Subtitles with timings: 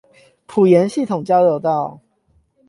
[0.47, 1.99] 埔鹽系統交流道